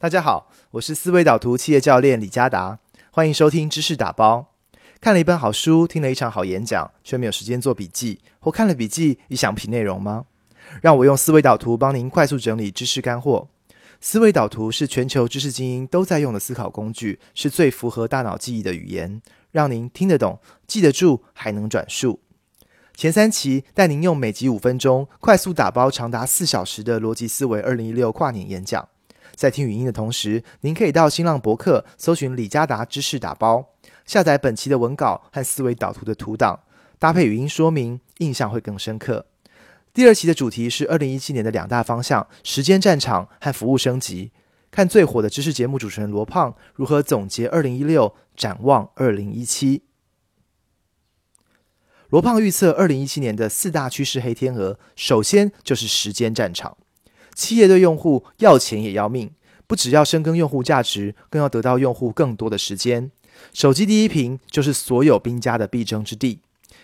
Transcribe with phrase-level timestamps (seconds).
[0.00, 2.78] 大家好，我是思维导图企业教练李嘉达，
[3.10, 4.54] 欢迎收听知识打包。
[5.00, 10.26] 看了一本好书，听了一场好演讲，却没有时间做笔记，或看了笔记已想不起内容吗？
[10.80, 13.48] 让我用思维导图帮您快速整理知识干货。
[14.00, 19.20] 思维导图是全球知识精英都在用的思考工具，是最符合大脑记忆的语言，
[19.50, 20.38] 让您听得懂、
[20.68, 22.20] 记得住，还能转述。
[22.94, 28.88] 前三期带您用每集五分钟，快速打包长达四小时的逻辑思维二零一六跨年演讲。
[29.38, 33.68] 在听语音的同时，您可以到新浪博客搜寻李佳达知识打包，
[34.04, 36.58] 下载本期的文稿和思维导图的图档，
[36.98, 39.26] 搭配语音说明，印象会更深刻。
[39.94, 44.32] 第二期的主题是二零一七年的两大方向：时间战场和服务升级。
[44.72, 49.84] 看最火的知识节目主持人罗胖如何总结二零一六，展望二零一七。
[52.08, 56.76] 罗胖预测二零一七年的四大趋势黑天鹅，首先就是时间战场。
[57.38, 59.30] 企业对用户要钱也要命，
[59.68, 63.12] 不只要深耕用户价值，更要得到用户更多的时间。
[63.54, 66.40] 手机第一屏就是所有兵家的必争之地。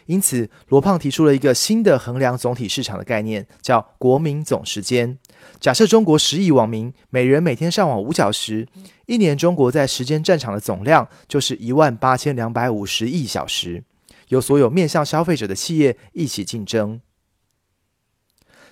[0.07, 5.19] 因此，罗胖提出了一个新的衡量总体市场的概念，叫“国民总时间”。
[5.59, 8.69] 假设中国十亿网民，每人每天上网五小时，
[9.07, 13.83] 一年中国在时间战场的总量就是一万八千两百五十亿小时，
[14.29, 17.01] 由所有面向消费者的企业一起竞争。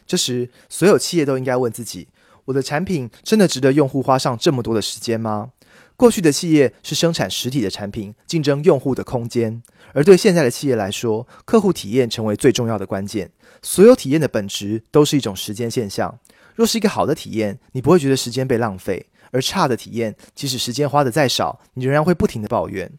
[0.06, 2.08] 这时，所有企业都应该问自己：
[2.46, 5.50] 我的产品真的值得用户花上这么多的时间吗？
[5.96, 13.30] 过去的企业是生产实体的产品，竞争用户的空间；而对现在的企业来说，客户体验成为最重要的关键。
[13.62, 16.18] 所有体验的本质都是一种时间现象。
[16.56, 22.90] 若是一个好的体验，你不会觉得时间被浪费；而差的体验，即使时间花的再少，你仍然会不停的抱怨。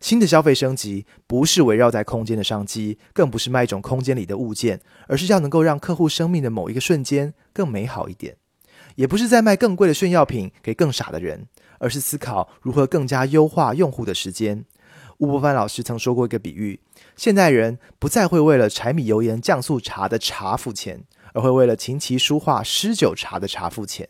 [0.00, 8.36] 新的消费升级不是围绕在空间的商机，更不是卖一种空间里的物件，而是要能够让客户生命的某一个瞬间更美好一点。
[8.96, 11.46] 也不是在卖更贵的炫耀品给更傻的人，
[11.78, 14.64] 而是思考如何更加优化用户的时间。
[15.18, 16.80] 吴伯凡老师曾说过一个比喻：
[17.14, 24.08] 现代人不再会为了柴米油盐酱醋茶的茶付钱，而会为了琴棋书画诗酒茶的茶付钱。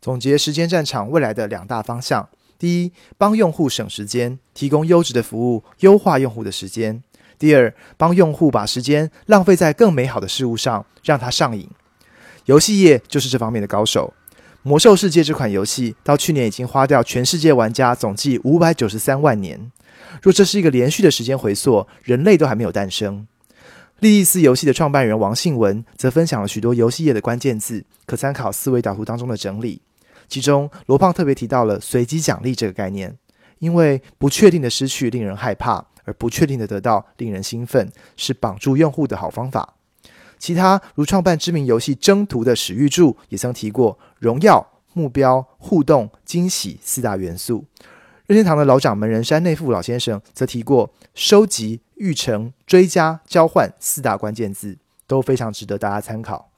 [0.00, 2.28] 总结时间战场未来的两大方向。
[2.58, 7.02] 第一，帮用户省时间，提供优质的服务，优化用户的时间。
[7.38, 11.68] 第二，帮用户把时间浪费在更美好的事物上，让他上瘾。
[12.46, 14.14] 游戏业就是这方面的高手。
[14.62, 19.70] 魔兽世界这款游戏到去年已经花掉全世界玩家总计五百九十三万年。
[20.22, 23.26] 若这是一个连续的时间回溯，人类都还没有诞生。
[24.00, 29.82] 利益斯游戏的创办人王信文则分享了许多游戏业的关键字，可参考思维导图当中的整理。
[30.28, 33.16] 其中，罗胖特别提到了随机奖励这个概念，
[33.58, 39.74] 因为不确定的失去令人害怕，而不确定的得到令人兴奋，是绑住用户的好方法。
[40.38, 47.64] 其他如创办知名游戏《征途》的史玉柱也曾提过荣耀、目标、互动、惊喜四大元素。
[48.26, 56.50] 任天堂的老掌门人山内富老先生则提过收集、育成、追加、交换四大关键字，都非常值得大家参考。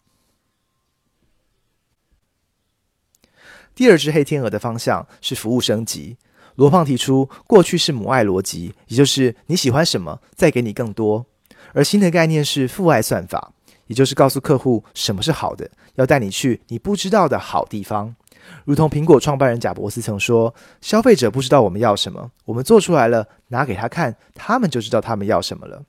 [3.77, 6.17] 第二只黑天鹅的方向是服务升级。
[6.55, 11.27] 罗胖提出，过去是母爱逻辑，也就是你喜欢什么，再给你更多；
[11.75, 13.53] 而新的概念是父爱算法，
[13.89, 18.17] 也就是告诉客户什么是好的，要带你去你不知道的好地方。
[18.65, 25.83] 如同苹果创办人贾伯斯曾说：“消费者不知道我们要什么，我们做出来了，拿给他看，他们就知道他们要什么了。”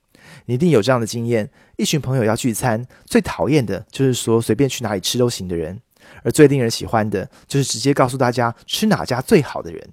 [0.47, 5.79] 你一定有这样的经验：一群朋友要聚餐，最讨厌的就是说随便去哪里吃都行的人。
[6.23, 9.89] 而最令人喜欢的，就是直接告诉大家吃哪家最好的人。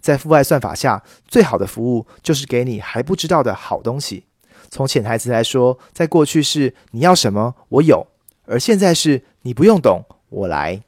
[0.00, 4.26] 在父爱算法下，最好的服务就是给你还不知道的好东西。
[4.70, 8.06] 从潜台词来说，在过去是你要什么我有，
[8.46, 10.82] 而现在是你不用懂我来。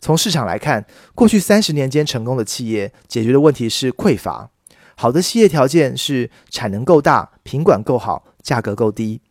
[0.00, 0.84] 从市场来看，
[1.14, 4.50] 过去三十年间成功的企业解决的问题是匮乏。
[4.96, 9.22] 好的企业条件是产能够大、品管够好、价格够低。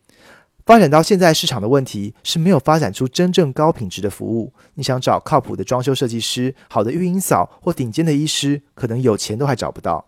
[0.65, 4.53] 发展到现在，市场的问题是没有发展出真正高品质的服务。
[4.75, 10.05] 你想找靠谱的装修设计师、好的育婴嫂或顶尖的医师，可能有钱都还找不到。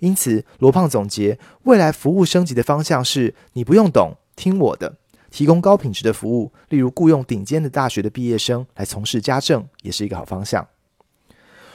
[0.00, 4.96] 因此，罗胖总结，未来服务升级的方向是：你不用懂，听我的，
[5.30, 6.52] 提供高品质的服务。
[6.68, 10.68] 例如，雇佣顶尖的大学的毕业生来从事家政，也是一个好方向。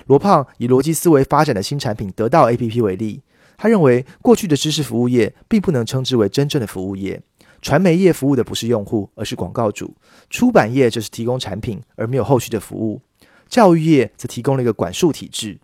[0.06, 3.24] 罗胖以逻辑思维发展的新产品得到 A P P 为例，
[3.58, 7.24] 他认为过去的知识服务业并不能称之为真正的服务业。
[7.62, 9.88] 传媒业服务的不是用户，而是广告主；
[10.30, 13.02] 出版业就是提供产品，而没有后续的服务；
[13.48, 15.60] 教育业则提供了一个管束体制。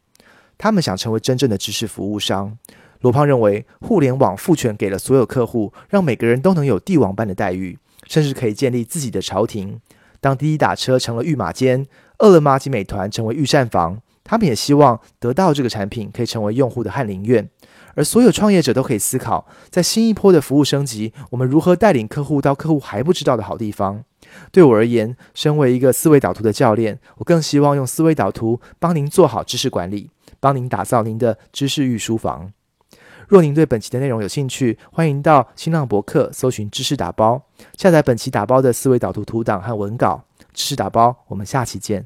[0.57, 2.57] 他们想成为真正的知识服务商。
[3.01, 7.77] 罗胖认为，互联网赋权给了所有客户，让每个人都能有帝王般的待遇，
[8.07, 9.79] 甚至可以建立自己的朝廷。
[10.19, 11.85] 当滴滴打车成了御马监，
[12.19, 17.47] 饿了么及美团成为御膳房，他们也希望得到这个产品可以成为用户的翰林院。
[17.95, 24.03] 而所有创业者都可以思考，在新一波的服务升级，我们如何带领客户到客户还不知道的好地方。
[24.51, 30.09] 对我而言，身为一个思维导图的教练，我更希望用思维导图帮您做好知识管理，
[30.39, 32.51] 帮您打造您的知识御书房。
[33.27, 37.41] 若您对本期的内容有兴趣，欢迎到新浪博客搜寻“知识打包”，
[37.75, 40.23] 下载本期打包的思维导图图档和文稿。
[40.53, 42.05] 知识打包，我们下期见。